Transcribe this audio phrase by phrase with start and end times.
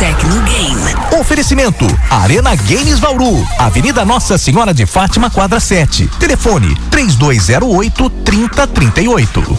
[0.00, 0.96] Tecnogame.
[1.20, 6.08] Oferecimento: Arena Games Vauru, Avenida Nossa Senhora de Fátima, quadra 7.
[6.18, 9.58] Telefone: 3208 3038.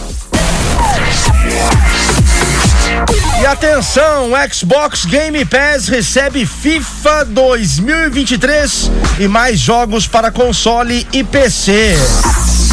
[3.40, 8.90] E atenção, Xbox Game Pass recebe FIFA 2023
[9.20, 11.96] e mais jogos para console e PC.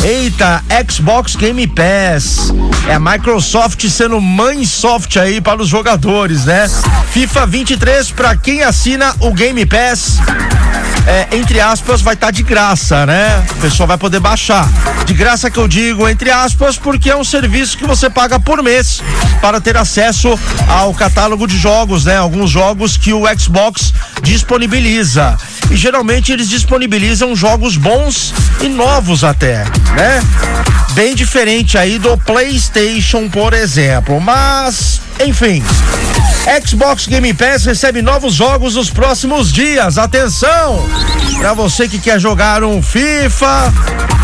[0.04, 2.54] Eita, Xbox Game Pass.
[2.88, 6.68] É a Microsoft sendo mãe soft aí para os jogadores, né?
[7.12, 10.20] FIFA 23 para quem assina o Game Pass.
[11.06, 13.44] É, entre aspas, vai estar tá de graça, né?
[13.52, 14.68] O pessoal vai poder baixar.
[15.06, 18.64] De graça que eu digo, entre aspas, porque é um serviço que você paga por
[18.64, 19.02] mês
[19.42, 22.18] para ter acesso ao catálogo de jogos, né?
[22.18, 25.38] Alguns jogos que o Xbox disponibiliza.
[25.70, 29.64] E geralmente eles disponibilizam jogos bons e novos até,
[29.96, 30.24] né?
[30.94, 34.20] Bem diferente aí do PlayStation, por exemplo.
[34.20, 35.64] Mas, enfim.
[36.66, 39.98] Xbox Game Pass recebe novos jogos nos próximos dias.
[39.98, 40.84] Atenção!
[41.38, 43.74] Para você que quer jogar um FIFA,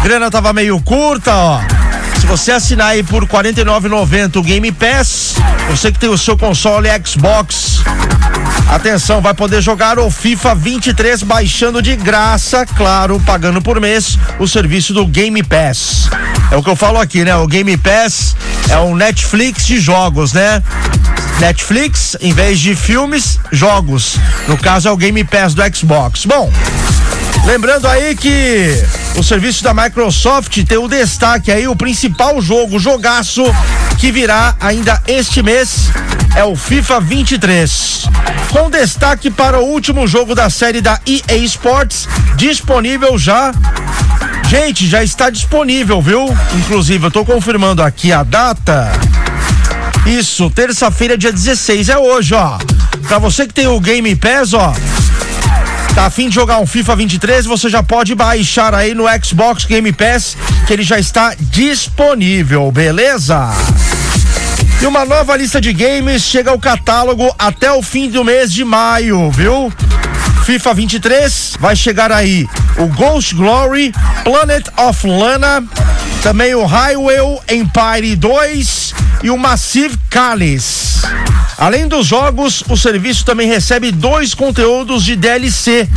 [0.03, 1.84] grana tava meio curta, ó.
[2.25, 5.35] Se você assinar aí por R$ 49,90 o Game Pass,
[5.69, 7.81] você que tem o seu console Xbox,
[8.67, 14.47] atenção, vai poder jogar o FIFA 23 baixando de graça, claro, pagando por mês o
[14.47, 16.09] serviço do Game Pass.
[16.49, 17.35] É o que eu falo aqui, né?
[17.35, 18.35] O Game Pass
[18.69, 20.63] é o Netflix de jogos, né?
[21.39, 24.17] Netflix, em vez de filmes, jogos.
[24.47, 26.25] No caso é o Game Pass do Xbox.
[26.25, 26.51] Bom,
[27.44, 28.83] lembrando aí que
[29.17, 33.44] o serviço da Microsoft tem o destaque aí, o principal jogo, jogaço,
[33.97, 35.89] que virá ainda este mês,
[36.36, 38.06] é o FIFA 23.
[38.52, 43.52] Com destaque para o último jogo da série da EA Sports, disponível já
[44.47, 46.25] Gente, já está disponível, viu?
[46.56, 48.91] Inclusive, eu tô confirmando aqui a data.
[50.06, 52.59] Isso, terça-feira, dia 16, é hoje, ó.
[53.08, 54.73] Pra você que tem o Game Pass, ó.
[55.95, 57.45] Tá afim de jogar um FIFA 23?
[57.45, 60.35] Você já pode baixar aí no Xbox Game Pass,
[60.67, 63.50] que ele já está disponível, beleza?
[64.81, 68.66] E uma nova lista de games chega ao catálogo até o fim do mês de
[68.66, 69.72] maio, viu?
[70.45, 72.45] FIFA 23 vai chegar aí
[72.77, 73.94] o Ghost Glory,
[74.25, 75.63] Planet of Lana,
[76.22, 78.94] também o Highway Empire 2
[79.25, 81.02] e o Massive Callis.
[81.58, 85.90] Além dos jogos, o serviço também recebe dois conteúdos de DLC.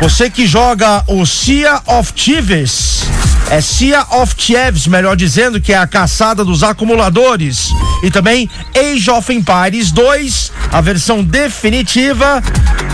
[0.00, 3.04] Você que joga o Sea of Thieves,
[3.48, 7.68] é Sea of Thieves, melhor dizendo, que é a caçada dos acumuladores.
[8.02, 12.42] E também Age of Empires 2, a versão definitiva.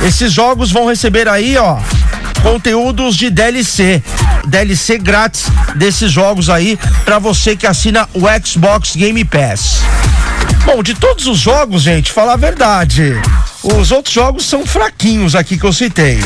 [0.06, 1.78] Esses jogos vão receber aí, ó,
[2.42, 4.02] conteúdos de DLC.
[4.46, 5.44] DLC grátis
[5.76, 9.80] desses jogos aí para você que assina o Xbox Game Pass.
[10.64, 13.14] Bom, de todos os jogos, gente, falar a verdade,
[13.62, 16.20] os outros jogos são fraquinhos aqui que eu citei.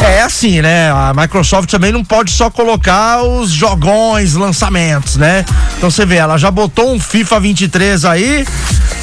[0.00, 0.90] É assim, né?
[0.90, 5.44] A Microsoft também não pode só colocar os jogões, lançamentos, né?
[5.76, 8.46] Então você vê, ela já botou um FIFA 23 aí,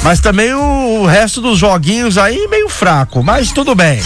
[0.02, 4.00] mas também o resto dos joguinhos aí meio fraco, mas tudo bem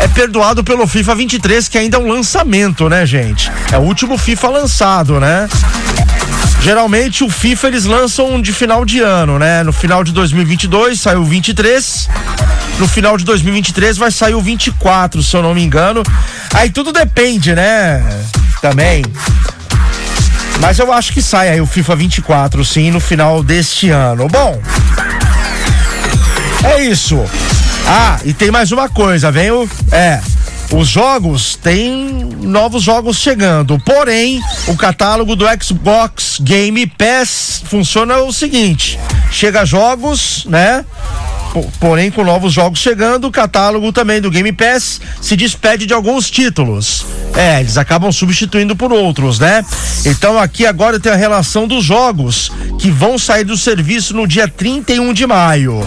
[0.00, 3.52] é perdoado pelo FIFA 23, que ainda é um lançamento, né, gente?
[3.70, 5.46] É o último FIFA lançado, né?
[6.62, 9.62] Geralmente o FIFA eles lançam de final de ano, né?
[9.62, 12.08] No final de 2022 saiu o 23.
[12.78, 16.02] No final de 2023 vai sair o 24, se eu não me engano.
[16.54, 18.02] Aí tudo depende, né?
[18.62, 19.04] Também.
[20.60, 24.28] Mas eu acho que sai aí o FIFA 24, sim, no final deste ano.
[24.28, 24.60] Bom,
[26.64, 27.22] é isso.
[27.92, 29.68] Ah, e tem mais uma coisa, vem o.
[29.90, 30.20] É.
[30.72, 33.80] Os jogos tem novos jogos chegando.
[33.80, 38.96] Porém, o catálogo do Xbox Game Pass funciona o seguinte:
[39.32, 40.84] chega jogos, né?
[41.80, 46.30] Porém, com novos jogos chegando, o catálogo também do Game Pass se despede de alguns
[46.30, 47.04] títulos.
[47.34, 49.64] É, eles acabam substituindo por outros, né?
[50.04, 54.46] Então aqui agora tem a relação dos jogos que vão sair do serviço no dia
[54.46, 55.80] 31 de maio.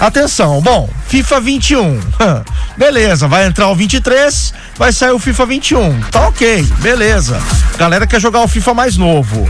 [0.00, 2.00] Atenção, bom, FIFA 21.
[2.78, 6.00] beleza, vai entrar o 23, vai sair o FIFA 21.
[6.10, 7.40] Tá ok, beleza.
[7.76, 9.48] Galera quer jogar o FIFA mais novo.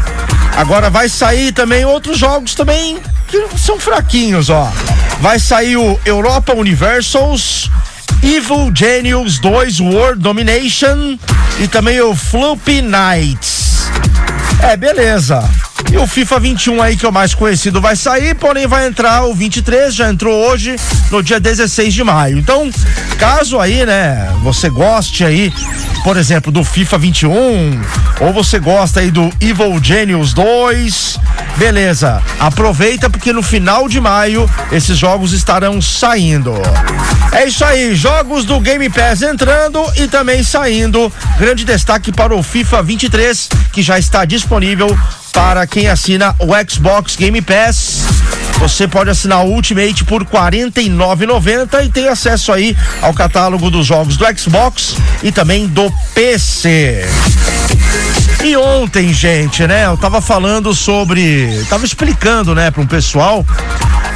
[0.56, 2.98] Agora vai sair também outros jogos também
[3.28, 4.72] que são fraquinhos, ó.
[5.20, 7.70] Vai sair o Europa Universals,
[8.22, 11.18] Evil Genius 2 World Domination
[11.60, 13.90] e também o Floppy Nights.
[14.62, 15.48] É, beleza.
[15.90, 19.24] E o FIFA 21 aí, que é o mais conhecido, vai sair, porém vai entrar
[19.24, 20.76] o 23, já entrou hoje,
[21.10, 22.38] no dia 16 de maio.
[22.38, 22.70] Então,
[23.18, 25.50] caso aí, né, você goste aí,
[26.04, 27.80] por exemplo, do FIFA 21,
[28.20, 31.18] ou você gosta aí do Evil Genius 2,
[31.56, 36.52] beleza, aproveita porque no final de maio esses jogos estarão saindo.
[37.32, 41.12] É isso aí, jogos do Game Pass entrando e também saindo.
[41.38, 44.96] Grande destaque para o FIFA 23, que já está disponível
[45.32, 48.02] para quem assina o Xbox Game Pass.
[48.58, 53.86] Você pode assinar o Ultimate por R$ 49,90 e tem acesso aí ao catálogo dos
[53.86, 57.06] jogos do Xbox e também do PC.
[58.44, 63.44] E ontem, gente, né, eu tava falando sobre, tava explicando, né, para um pessoal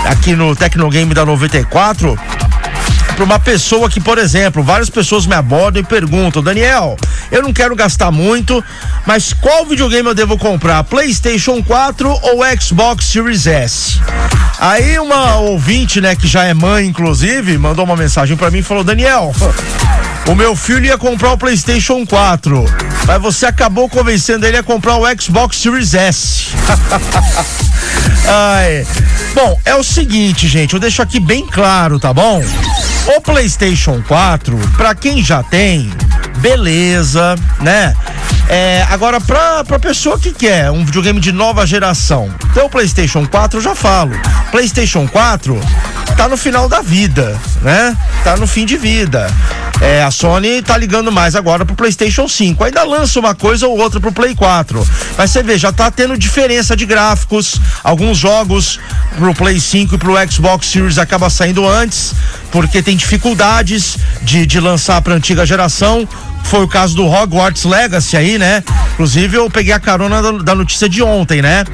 [0.05, 2.19] aqui no Tecnogame da 94
[3.15, 6.97] para uma pessoa que, por exemplo, várias pessoas me abordam e perguntam: Daniel,
[7.31, 8.63] eu não quero gastar muito,
[9.07, 10.83] mas qual videogame eu devo comprar?
[10.85, 14.01] PlayStation 4 ou Xbox Series S?
[14.59, 18.63] Aí uma ouvinte, né, que já é mãe, inclusive, mandou uma mensagem para mim e
[18.63, 19.35] falou: Daniel,
[20.27, 22.65] o meu filho ia comprar o PlayStation 4,
[23.07, 26.47] mas você acabou convencendo ele a comprar o Xbox Series S.
[28.29, 28.87] Ai.
[29.35, 32.43] Bom, é o seguinte, gente, eu deixo aqui bem claro, tá bom?
[33.05, 35.91] O PlayStation 4, para quem já tem,
[36.39, 37.97] beleza, né?
[38.49, 43.27] É, agora, pra, pra pessoa que quer um videogame de nova geração, ter o PlayStation
[43.27, 44.13] 4, eu já falo.
[44.53, 45.59] PlayStation 4
[46.17, 47.97] tá no final da vida, né?
[48.23, 49.27] Tá no fim de vida.
[49.81, 52.63] É, a Sony tá ligando mais agora pro PlayStation 5.
[52.63, 54.87] Ainda lança uma coisa ou outra pro Play 4.
[55.19, 57.61] Mas você vê, já tá tendo diferença de gráficos.
[57.83, 58.79] Alguns jogos
[59.17, 62.15] pro Play 5 e pro Xbox Series acaba saindo antes,
[62.53, 66.07] porque tem dificuldades de, de lançar pra antiga geração
[66.45, 68.63] foi o caso do Hogwarts Legacy aí, né?
[68.93, 71.65] Inclusive eu peguei a carona da, da notícia de ontem, né?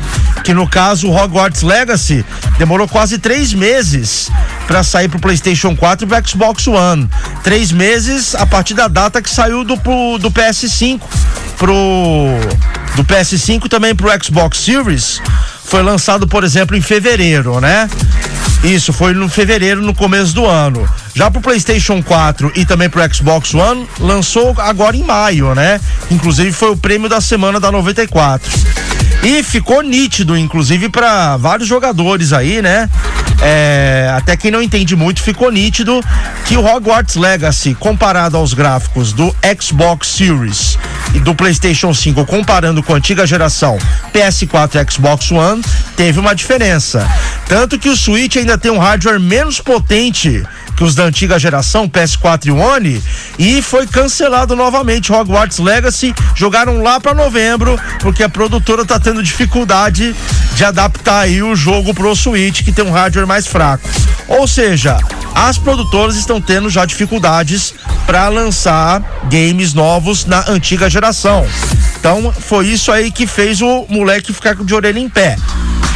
[0.45, 2.25] Que no caso o Hogwarts Legacy
[2.59, 4.31] demorou quase três meses
[4.67, 7.09] para sair pro PlayStation 4 e pro Xbox One.
[7.43, 11.01] Três meses a partir da data que saiu do, pro, do PS5
[11.57, 11.75] pro
[12.95, 15.21] do PS5 também pro Xbox Series
[15.69, 17.89] foi lançado, por exemplo, em fevereiro, né?
[18.62, 20.88] Isso, foi no fevereiro, no começo do ano.
[21.14, 25.81] Já pro PlayStation 4 e também pro Xbox One, lançou agora em maio, né?
[26.10, 28.50] Inclusive foi o prêmio da semana da 94.
[29.22, 32.88] E ficou nítido, inclusive, para vários jogadores aí, né?
[33.40, 36.00] É, até quem não entende muito, ficou nítido
[36.46, 40.79] que o Hogwarts Legacy, comparado aos gráficos do Xbox Series
[41.14, 43.79] e do PlayStation 5, comparando com a antiga geração
[44.12, 45.62] PS4 e Xbox One,
[45.96, 47.08] teve uma diferença.
[47.49, 50.43] Tanto que o Switch ainda tem um hardware menos potente
[50.79, 53.03] que os da antiga geração, PS4 e One,
[53.37, 56.15] e foi cancelado novamente Hogwarts Legacy.
[56.37, 60.15] Jogaram lá para novembro, porque a produtora tá tendo dificuldade
[60.55, 63.89] de adaptar aí o jogo pro Switch, que tem um hardware mais fraco.
[64.29, 64.97] Ou seja,
[65.35, 67.75] as produtoras estão tendo já dificuldades
[68.07, 71.45] para lançar games novos na antiga geração.
[71.99, 75.35] Então foi isso aí que fez o moleque ficar de orelha em pé.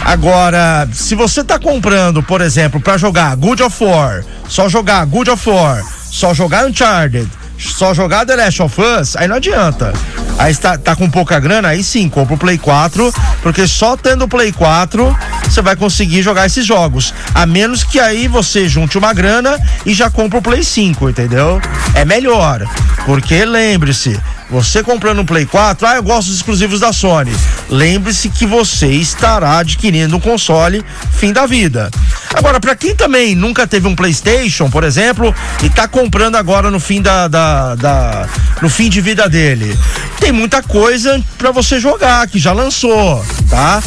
[0.05, 5.31] Agora, se você tá comprando, por exemplo, para jogar Good of War, só jogar Good
[5.31, 7.29] of War, só jogar Uncharted,
[7.59, 9.93] só jogar The Last of Us, aí não adianta.
[10.39, 13.13] Aí está tá com pouca grana, aí sim, compra o Play 4,
[13.43, 17.15] porque só tendo o Play 4 você vai conseguir jogar esses jogos.
[17.35, 21.61] A menos que aí você junte uma grana e já compra o Play 5, entendeu?
[21.95, 22.67] É melhor.
[23.05, 24.19] Porque lembre-se,
[24.53, 27.33] você comprando um Play 4, ah, eu gosto dos exclusivos da Sony.
[27.71, 31.91] Lembre-se que você estará adquirindo um console fim da vida.
[32.35, 36.79] Agora, para quem também nunca teve um PlayStation, por exemplo, e tá comprando agora no
[36.79, 38.29] fim da, da, da
[38.61, 39.75] no fim de vida dele,
[40.21, 43.83] tem muita coisa para você jogar que já lançou, tá?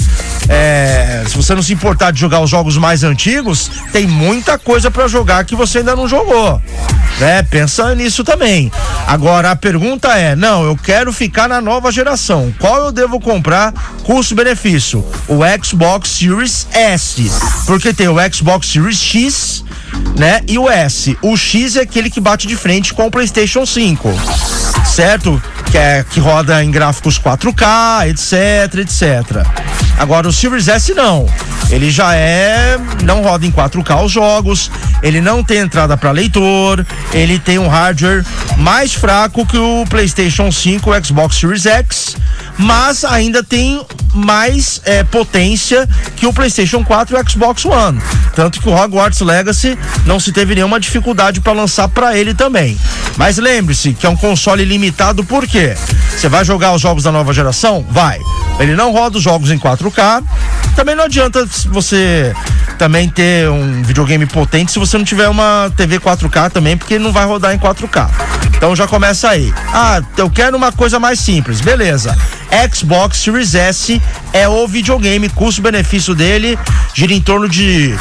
[0.49, 4.89] É, se você não se importar de jogar os jogos mais antigos, tem muita coisa
[4.89, 6.59] para jogar que você ainda não jogou.
[7.19, 7.43] Né?
[7.43, 8.71] Pensa nisso também.
[9.07, 12.53] Agora a pergunta é: não, eu quero ficar na nova geração.
[12.59, 15.05] Qual eu devo comprar custo-benefício?
[15.27, 17.31] O Xbox Series S.
[17.65, 19.63] Porque tem o Xbox Series X,
[20.17, 20.41] né?
[20.47, 21.17] E o S.
[21.21, 24.09] O X é aquele que bate de frente com o PlayStation 5.
[24.85, 25.41] Certo?
[25.71, 29.45] Que, é, que roda em gráficos 4K, etc, etc.
[29.97, 31.25] Agora o Series S não.
[31.69, 32.77] Ele já é.
[33.03, 37.67] Não roda em 4K os jogos, ele não tem entrada para leitor, ele tem um
[37.67, 38.23] hardware
[38.57, 42.17] mais fraco que o PlayStation 5 o Xbox Series X,
[42.57, 43.81] mas ainda tem
[44.13, 48.01] mais é, potência que o PlayStation 4 e o Xbox One.
[48.33, 52.77] Tanto que o Hogwarts Legacy não se teve nenhuma dificuldade para lançar para ele também.
[53.17, 55.75] Mas lembre-se que é um console limitado, por quê?
[56.15, 57.85] Você vai jogar os jogos da nova geração?
[57.89, 58.19] Vai.
[58.59, 60.23] Ele não roda os jogos em 4 4K.
[60.75, 62.33] Também não adianta você
[62.77, 67.11] também ter um videogame potente se você não tiver uma TV 4K também, porque não
[67.11, 68.09] vai rodar em 4K.
[68.55, 69.53] Então já começa aí.
[69.73, 71.61] Ah, eu quero uma coisa mais simples.
[71.61, 72.17] Beleza.
[72.71, 76.57] Xbox Series S é o videogame, custo-benefício dele
[76.93, 77.93] gira em torno de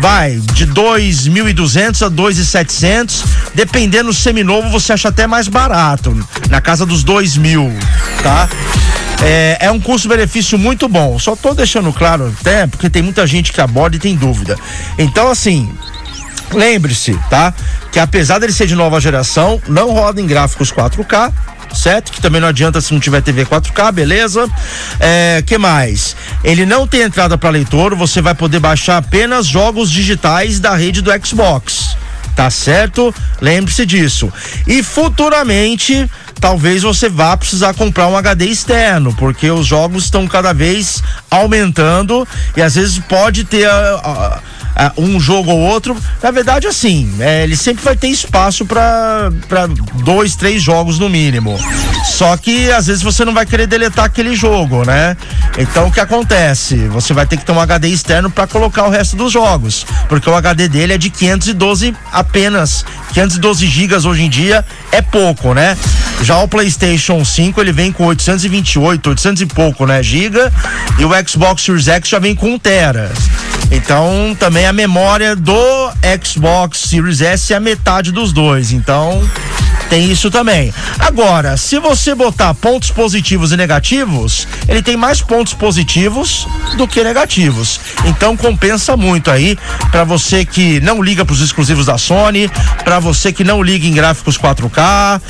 [0.00, 3.24] vai de 2.200 a 2.700,
[3.54, 6.16] dependendo do seminovo você acha até mais barato,
[6.48, 7.72] na casa dos 2.000,
[8.22, 8.48] tá?
[9.22, 11.18] É, é, um custo-benefício muito bom.
[11.18, 14.56] Só tô deixando claro até porque tem muita gente que aborda e tem dúvida.
[14.96, 15.68] Então, assim,
[16.52, 17.52] lembre-se, tá?
[17.90, 21.32] Que apesar dele ser de nova geração, não roda em gráficos 4K,
[21.74, 22.12] certo?
[22.12, 24.48] Que também não adianta se não tiver TV 4K, beleza?
[25.00, 26.16] É, que mais?
[26.42, 31.02] Ele não tem entrada para leitor, você vai poder baixar apenas jogos digitais da rede
[31.02, 31.96] do Xbox.
[32.34, 33.12] Tá certo?
[33.40, 34.32] Lembre-se disso.
[34.64, 36.08] E futuramente
[36.40, 42.26] talvez você vá precisar comprar um HD externo, porque os jogos estão cada vez aumentando
[42.56, 44.40] e às vezes pode ter a, a,
[44.96, 45.96] um jogo ou outro.
[46.22, 49.30] Na verdade, assim, é, ele sempre vai ter espaço para
[50.04, 51.58] dois, três jogos no mínimo.
[52.04, 55.16] Só que às vezes você não vai querer deletar aquele jogo, né?
[55.58, 56.76] Então o que acontece?
[56.88, 60.28] Você vai ter que ter um HD externo para colocar o resto dos jogos, porque
[60.28, 62.84] o HD dele é de 512 apenas.
[63.12, 65.76] 512 gigas hoje em dia é pouco, né?
[66.22, 70.52] Já o PlayStation 5 ele vem com 828, 800 e pouco, né, giga,
[70.98, 73.12] e o Xbox Series X já vem com 1 tera.
[73.70, 75.90] Então, também a memória do
[76.22, 78.70] Xbox Series S é a metade dos dois.
[78.70, 79.18] Então,
[79.88, 80.72] tem isso também.
[80.98, 87.02] Agora, se você botar pontos positivos e negativos, ele tem mais pontos positivos do que
[87.02, 87.80] negativos.
[88.04, 89.58] Então compensa muito aí
[89.90, 92.50] para você que não liga para os exclusivos da Sony,
[92.84, 95.20] para você que não liga em gráficos 4K.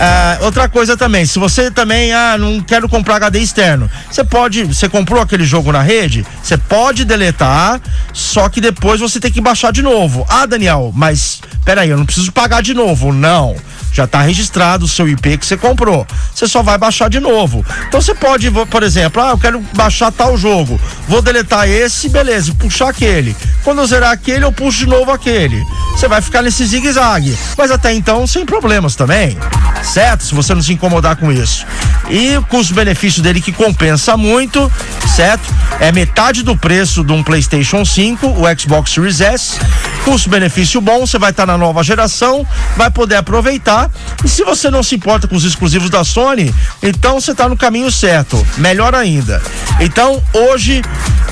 [0.00, 4.64] Ah, outra coisa também, se você também ah não quero comprar HD externo, você pode,
[4.64, 7.80] você comprou aquele jogo na rede, você pode deletar,
[8.12, 10.26] só que depois você tem que baixar de novo.
[10.28, 13.12] Ah, Daniel, mas peraí, eu não preciso pagar de novo.
[13.12, 13.56] Não
[13.92, 16.06] já está registrado o seu IP que você comprou.
[16.34, 17.64] Você só vai baixar de novo.
[17.88, 20.80] Então você pode, por exemplo, ah, eu quero baixar tal jogo.
[21.08, 23.36] Vou deletar esse, beleza, puxar aquele.
[23.64, 25.62] Quando eu zerar aquele, eu puxo de novo aquele.
[25.92, 27.36] Você vai ficar nesse zigue-zague.
[27.56, 29.36] Mas até então, sem problemas também.
[29.82, 30.24] Certo?
[30.24, 31.66] Se você não se incomodar com isso.
[32.10, 34.70] E custo-benefício dele que compensa muito,
[35.14, 35.42] certo?
[35.78, 39.58] É metade do preço de um PlayStation 5, o Xbox Series S.
[40.04, 42.46] Custo-benefício bom, você vai estar tá na nova geração,
[42.76, 43.90] vai poder aproveitar
[44.24, 47.56] e se você não se importa com os exclusivos da Sony, então você está no
[47.56, 48.44] caminho certo.
[48.56, 49.42] Melhor ainda.
[49.80, 50.82] Então, hoje,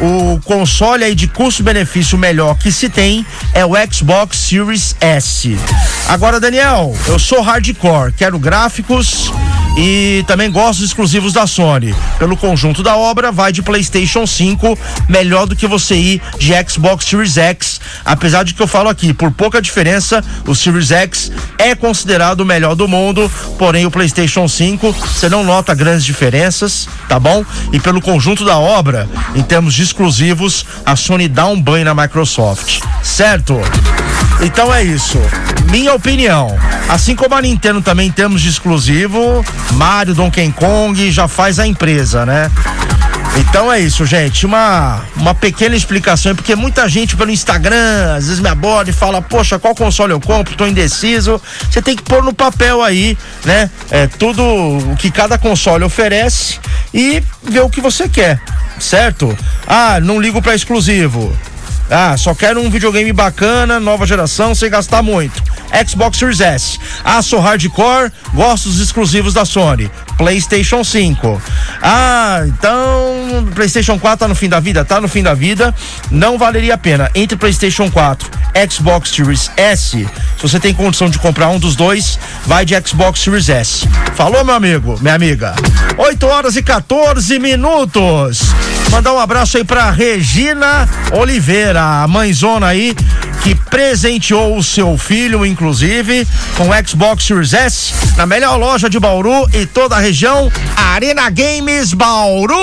[0.00, 5.58] o console aí de custo-benefício melhor que se tem é o Xbox Series S.
[6.08, 9.32] Agora, Daniel, eu sou hardcore, quero gráficos
[9.76, 11.94] e também gosto dos exclusivos da Sony.
[12.18, 14.78] Pelo conjunto da obra, vai de PlayStation 5,
[15.08, 17.80] melhor do que você ir de Xbox Series X.
[18.04, 22.46] Apesar de que eu falo aqui, por pouca diferença, o Series X é considerado o
[22.46, 27.44] melhor do mundo, porém o PlayStation 5, você não nota grandes diferenças, tá bom?
[27.72, 31.94] E pelo conjunto da obra, em termos de exclusivos, a Sony dá um banho na
[31.94, 33.60] Microsoft, certo?
[34.40, 35.18] Então é isso.
[35.70, 36.56] Minha opinião.
[36.88, 41.66] Assim como a Nintendo também em termos de exclusivo, Mario, Donkey Kong já faz a
[41.66, 42.50] empresa, né?
[43.38, 44.46] Então é isso, gente.
[44.46, 49.20] Uma, uma pequena explicação, porque muita gente pelo Instagram às vezes me aborda e fala:
[49.20, 50.56] Poxa, qual console eu compro?
[50.56, 51.40] Tô indeciso.
[51.70, 53.70] Você tem que pôr no papel aí, né?
[53.90, 56.58] É, tudo o que cada console oferece
[56.94, 58.40] e ver o que você quer,
[58.78, 59.36] certo?
[59.66, 61.36] Ah, não ligo para exclusivo.
[61.90, 65.42] Ah, só quero um videogame bacana, nova geração, sem gastar muito.
[65.84, 66.78] Xbox Series S.
[67.04, 69.90] Ah, sou hardcore, gosto dos exclusivos da Sony.
[70.16, 71.42] PlayStation 5.
[71.82, 74.84] Ah, então PlayStation 4 tá no fim da vida?
[74.84, 75.74] Tá no fim da vida.
[76.10, 77.10] Não valeria a pena.
[77.14, 78.30] Entre PlayStation 4
[78.70, 83.20] Xbox Series S, se você tem condição de comprar um dos dois, vai de Xbox
[83.20, 83.86] Series S.
[84.14, 85.54] Falou, meu amigo, minha amiga?
[85.98, 88.40] 8 horas e 14 minutos.
[88.90, 92.94] Mandar um abraço aí pra Regina Oliveira, a mãezona aí,
[93.46, 96.26] que presenteou o seu filho, inclusive,
[96.56, 101.94] com Xbox Series S, na melhor loja de Bauru e toda a região, Arena Games
[101.94, 102.56] Bauru.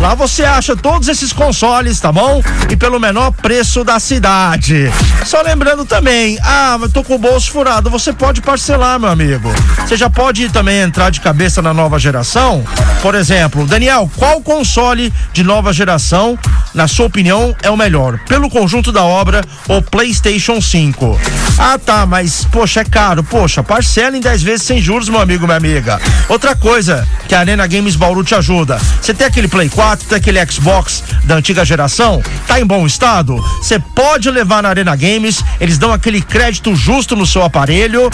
[0.00, 2.42] Lá você acha todos esses consoles, tá bom?
[2.70, 4.90] E pelo menor preço da cidade.
[5.24, 9.50] Só lembrando também, ah, eu tô com o bolso furado, você pode parcelar, meu amigo.
[9.78, 12.64] Você já pode também entrar de cabeça na nova geração.
[13.00, 16.38] Por exemplo, Daniel, qual console de nova geração
[16.74, 18.18] na sua opinião, é o melhor?
[18.26, 21.18] Pelo conjunto da obra ou PlayStation 5?
[21.56, 23.22] Ah, tá, mas poxa, é caro.
[23.22, 26.00] Poxa, parcela em 10 vezes sem juros, meu amigo, minha amiga.
[26.28, 28.78] Outra coisa que a Arena Games Bauru te ajuda.
[29.00, 33.36] Você tem aquele Play 4, tem aquele Xbox da antiga geração, tá em bom estado?
[33.60, 38.10] Você pode levar na Arena Games, eles dão aquele crédito justo no seu aparelho,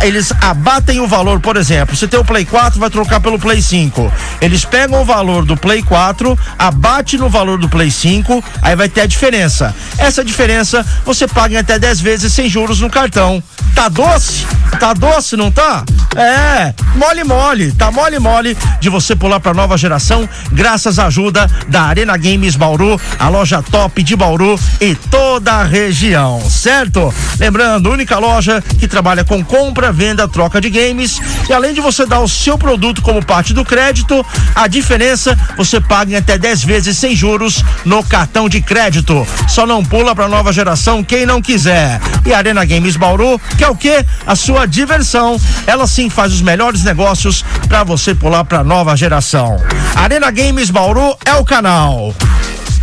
[0.00, 3.60] eles abatem o valor, por exemplo, você tem o Play 4, vai trocar pelo Play
[3.60, 4.12] 5.
[4.40, 8.88] Eles pegam o valor do Play 4, abate no valor do Play 5, aí vai
[8.88, 9.74] ter a diferença.
[9.98, 13.42] Essa diferença você paga em até 10 vezes sem juros no cartão.
[13.74, 14.46] Tá doce?
[14.78, 15.84] Tá doce, não tá?
[16.16, 21.48] É, mole mole, tá mole mole de você pular pra nova geração, graças à ajuda
[21.68, 27.14] da Arena Games Bauru, a loja top de Bauru e toda a região, certo?
[27.38, 32.04] Lembrando, única loja que trabalha com compra, venda, troca de games e além de você
[32.04, 36.64] dar o seu produto como parte do crédito, a diferença você paga em até 10
[36.64, 39.26] vezes sem juros no cartão de crédito.
[39.48, 42.00] Só não pula pra nova geração quem não quiser.
[42.26, 44.04] E Arena Games Bauru, que é o que?
[44.26, 45.40] A sua diversão.
[45.66, 49.58] Ela sim faz os melhores negócios para você pular para nova geração.
[49.94, 52.14] Arena Games Bauru é o canal.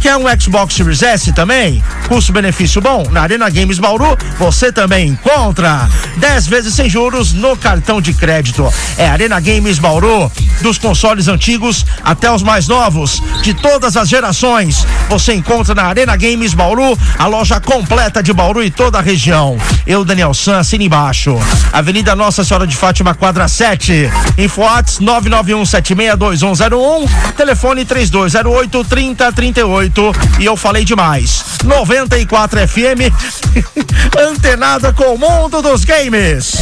[0.07, 1.83] Quer um Xbox Series S também?
[2.07, 3.03] Custo-benefício bom?
[3.11, 8.73] Na Arena Games Bauru você também encontra 10 vezes sem juros no cartão de crédito.
[8.97, 14.87] É Arena Games Bauru, dos consoles antigos até os mais novos, de todas as gerações.
[15.09, 19.57] Você encontra na Arena Games Bauru, a loja completa de Bauru e toda a região.
[19.85, 21.37] Eu, Daniel San, assina embaixo.
[21.73, 24.09] Avenida Nossa Senhora de Fátima, quadra 7.
[24.37, 29.96] Infoates 991762101, telefone 3208 3038
[30.39, 31.43] e eu falei demais.
[31.63, 33.11] 94 FM,
[34.17, 36.57] antenada com o mundo dos games.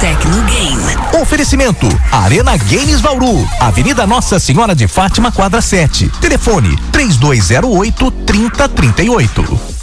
[0.00, 1.20] Tecnogame.
[1.20, 6.10] Oferecimento: Arena Games Bauru, Avenida Nossa Senhora de Fátima, quadra 7.
[6.20, 9.70] Telefone: 3208 3038.